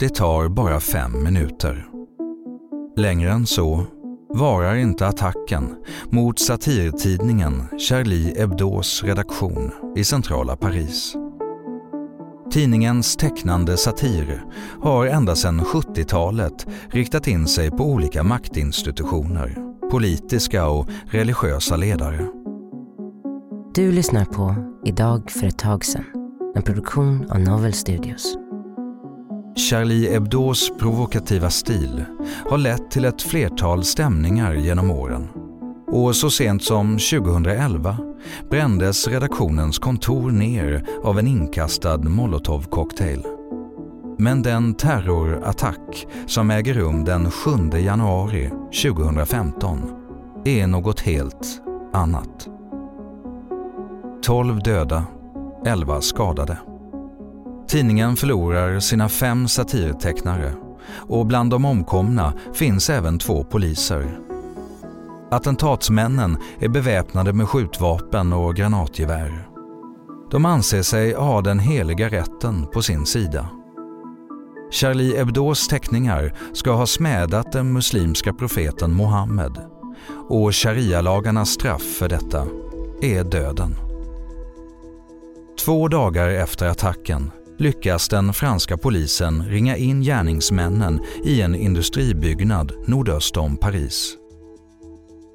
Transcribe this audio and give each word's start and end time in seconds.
Det 0.00 0.14
tar 0.14 0.48
bara 0.48 0.80
fem 0.80 1.22
minuter. 1.22 1.86
Längre 2.96 3.30
än 3.30 3.46
så 3.46 3.86
varar 4.34 4.74
inte 4.74 5.06
attacken 5.06 5.76
mot 6.10 6.38
satirtidningen 6.38 7.64
Charlie 7.78 8.38
Hebdos 8.38 9.04
redaktion 9.04 9.70
i 9.96 10.04
centrala 10.04 10.56
Paris. 10.56 11.14
Tidningens 12.52 13.16
tecknande 13.16 13.76
satir 13.76 14.44
har 14.82 15.06
ända 15.06 15.36
sedan 15.36 15.60
70-talet 15.60 16.66
riktat 16.90 17.28
in 17.28 17.46
sig 17.46 17.70
på 17.70 17.84
olika 17.84 18.22
maktinstitutioner, 18.22 19.56
politiska 19.90 20.68
och 20.68 20.88
religiösa 21.04 21.76
ledare. 21.76 22.26
Du 23.74 23.92
lyssnar 23.92 24.24
på 24.24 24.54
Idag 24.84 25.30
för 25.30 25.46
ett 25.46 25.58
tag 25.58 25.84
sedan, 25.84 26.04
en 26.54 26.62
produktion 26.62 27.30
av 27.30 27.40
Novel 27.40 27.72
Studios. 27.72 28.36
Charlie 29.56 30.12
Hebdos 30.12 30.70
provokativa 30.78 31.50
stil 31.50 32.04
har 32.50 32.58
lett 32.58 32.90
till 32.90 33.04
ett 33.04 33.22
flertal 33.22 33.84
stämningar 33.84 34.54
genom 34.54 34.90
åren. 34.90 35.28
Och 35.86 36.16
så 36.16 36.30
sent 36.30 36.64
som 36.64 36.98
2011 36.98 37.96
brändes 38.50 39.08
redaktionens 39.08 39.78
kontor 39.78 40.30
ner 40.30 40.86
av 41.04 41.18
en 41.18 41.26
inkastad 41.26 41.98
molotovcocktail. 41.98 43.26
Men 44.18 44.42
den 44.42 44.74
terrorattack 44.74 46.06
som 46.26 46.50
äger 46.50 46.74
rum 46.74 47.04
den 47.04 47.30
7 47.30 47.50
januari 47.78 48.50
2015 48.82 49.78
är 50.44 50.66
något 50.66 51.00
helt 51.00 51.62
annat. 51.92 52.48
12 54.22 54.58
döda, 54.62 55.04
11 55.66 56.00
skadade. 56.00 56.58
Tidningen 57.70 58.16
förlorar 58.16 58.80
sina 58.80 59.08
fem 59.08 59.48
satirtecknare 59.48 60.54
och 61.08 61.26
bland 61.26 61.50
de 61.50 61.64
omkomna 61.64 62.32
finns 62.52 62.90
även 62.90 63.18
två 63.18 63.44
poliser. 63.44 64.18
Attentatsmännen 65.30 66.36
är 66.58 66.68
beväpnade 66.68 67.32
med 67.32 67.48
skjutvapen 67.48 68.32
och 68.32 68.56
granatgevär. 68.56 69.48
De 70.30 70.44
anser 70.44 70.82
sig 70.82 71.14
ha 71.14 71.40
den 71.40 71.58
heliga 71.58 72.08
rätten 72.08 72.66
på 72.66 72.82
sin 72.82 73.06
sida. 73.06 73.48
Charlie 74.70 75.16
Hebdos 75.16 75.68
teckningar 75.68 76.34
ska 76.52 76.72
ha 76.72 76.86
smädat 76.86 77.52
den 77.52 77.72
muslimska 77.72 78.32
profeten 78.32 78.92
Mohammed 78.92 79.58
och 80.28 80.54
sharia-lagarnas 80.54 81.50
straff 81.50 81.82
för 81.82 82.08
detta 82.08 82.46
är 83.02 83.24
döden. 83.24 83.74
Två 85.64 85.88
dagar 85.88 86.28
efter 86.28 86.66
attacken 86.66 87.30
lyckas 87.60 88.08
den 88.08 88.32
franska 88.32 88.76
polisen 88.76 89.48
ringa 89.48 89.76
in 89.76 90.02
gärningsmännen 90.02 91.00
i 91.24 91.40
en 91.40 91.54
industribyggnad 91.54 92.72
nordöst 92.86 93.36
om 93.36 93.56
Paris. 93.56 94.16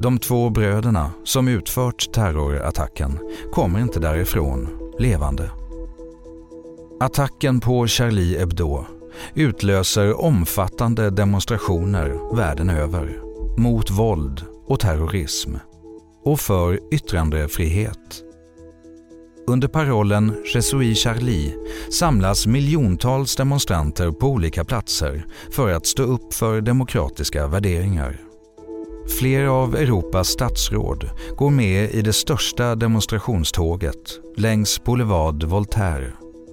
De 0.00 0.18
två 0.18 0.50
bröderna 0.50 1.10
som 1.24 1.48
utfört 1.48 2.12
terrorattacken 2.12 3.18
kommer 3.52 3.80
inte 3.80 4.00
därifrån 4.00 4.68
levande. 4.98 5.50
Attacken 7.00 7.60
på 7.60 7.86
Charlie 7.86 8.38
Hebdo 8.38 8.84
utlöser 9.34 10.20
omfattande 10.20 11.10
demonstrationer 11.10 12.36
världen 12.36 12.70
över 12.70 13.20
mot 13.58 13.90
våld 13.90 14.42
och 14.66 14.80
terrorism 14.80 15.54
och 16.24 16.40
för 16.40 16.94
yttrandefrihet. 16.94 18.27
Under 19.48 19.68
parollen 19.68 20.34
Je 20.54 20.62
suis 20.62 20.98
Charlie 20.98 21.54
samlas 21.90 22.46
miljontals 22.46 23.36
demonstranter 23.36 24.10
på 24.10 24.26
olika 24.26 24.64
platser 24.64 25.26
för 25.50 25.70
att 25.70 25.86
stå 25.86 26.02
upp 26.02 26.34
för 26.34 26.60
demokratiska 26.60 27.46
värderingar. 27.46 28.20
Flera 29.18 29.52
av 29.52 29.76
Europas 29.76 30.28
statsråd 30.28 31.10
går 31.36 31.50
med 31.50 31.90
i 31.90 32.02
det 32.02 32.12
största 32.12 32.74
demonstrationståget 32.74 34.20
längs 34.36 34.84
Boulevard 34.84 35.44
Voltaire. 35.44 36.12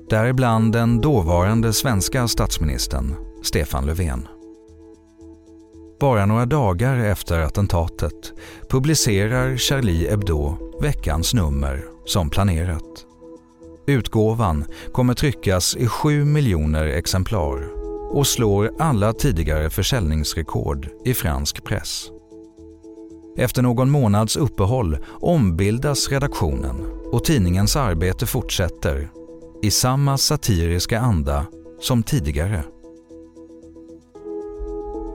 Däribland 0.10 0.74
den 0.74 1.02
dåvarande 1.02 1.74
svenska 1.74 2.28
statsministern 2.28 3.16
Stefan 3.44 3.86
Löfven. 3.86 4.28
Bara 6.00 6.26
några 6.26 6.46
dagar 6.46 6.98
efter 6.98 7.40
attentatet 7.40 8.34
publicerar 8.70 9.58
Charlie 9.58 10.10
Hebdo 10.10 10.58
veckans 10.82 11.34
nummer 11.34 11.95
som 12.06 12.30
planerat. 12.30 13.06
Utgåvan 13.88 14.66
kommer 14.92 15.14
tryckas 15.14 15.76
i 15.76 15.88
7 15.88 16.26
miljoner 16.26 16.86
exemplar 16.86 17.68
och 18.12 18.28
slår 18.28 18.72
alla 18.80 19.14
tidigare 19.14 19.70
försäljningsrekord 19.70 20.90
i 21.06 21.14
fransk 21.14 21.64
press. 21.64 22.10
Efter 23.38 23.62
någon 23.62 23.90
månads 23.90 24.38
uppehåll 24.38 24.98
ombildas 25.22 26.10
redaktionen 26.10 26.76
och 27.12 27.24
tidningens 27.24 27.76
arbete 27.76 28.26
fortsätter 28.26 29.10
i 29.62 29.72
samma 29.72 30.18
satiriska 30.18 31.00
anda 31.00 31.46
som 31.80 32.04
tidigare. 32.04 32.64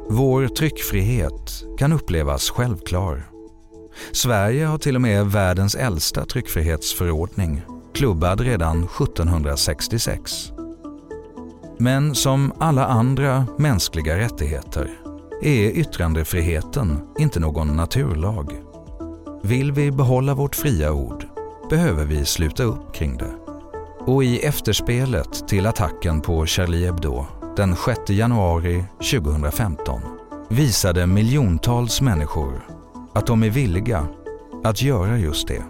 Vår 0.08 0.48
tryckfrihet 0.48 1.64
kan 1.78 1.92
upplevas 1.92 2.50
självklar. 2.50 3.30
Sverige 4.12 4.66
har 4.66 4.78
till 4.78 4.94
och 4.94 5.02
med 5.02 5.26
världens 5.26 5.74
äldsta 5.74 6.24
tryckfrihetsförordning, 6.24 7.62
klubbad 7.94 8.40
redan 8.40 8.84
1766. 8.84 10.52
Men 11.78 12.14
som 12.14 12.52
alla 12.58 12.86
andra 12.86 13.46
mänskliga 13.58 14.18
rättigheter 14.18 14.90
är 15.42 15.70
yttrandefriheten 15.70 16.98
inte 17.18 17.40
någon 17.40 17.76
naturlag. 17.76 18.62
Vill 19.42 19.72
vi 19.72 19.90
behålla 19.90 20.34
vårt 20.34 20.56
fria 20.56 20.92
ord 20.92 21.26
behöver 21.70 22.04
vi 22.04 22.24
sluta 22.24 22.62
upp 22.62 22.94
kring 22.94 23.16
det. 23.16 23.34
Och 24.06 24.24
i 24.24 24.38
efterspelet 24.38 25.48
till 25.48 25.66
attacken 25.66 26.20
på 26.20 26.46
Charlie 26.46 26.84
Hebdo 26.84 27.26
den 27.56 27.76
6 27.76 28.10
januari 28.10 28.84
2015 29.12 30.00
visade 30.48 31.06
miljontals 31.06 32.00
människor 32.00 32.79
att 33.12 33.26
de 33.26 33.42
är 33.42 33.50
villiga 33.50 34.08
att 34.64 34.82
göra 34.82 35.18
just 35.18 35.48
det. 35.48 35.62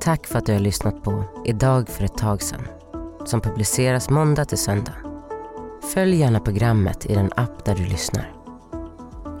Tack 0.00 0.26
för 0.26 0.38
att 0.38 0.46
du 0.46 0.52
har 0.52 0.60
lyssnat 0.60 1.02
på 1.02 1.24
Idag 1.44 1.88
för 1.88 2.04
ett 2.04 2.18
tag 2.18 2.42
sedan 2.42 2.66
som 3.24 3.40
publiceras 3.40 4.10
måndag 4.10 4.44
till 4.44 4.58
söndag. 4.58 4.94
Följ 5.94 6.16
gärna 6.16 6.40
programmet 6.40 7.06
i 7.06 7.14
den 7.14 7.30
app 7.36 7.64
där 7.64 7.74
du 7.74 7.84
lyssnar. 7.84 8.32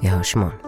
Vi 0.00 0.08
hörs 0.08 0.34
imorgon. 0.34 0.67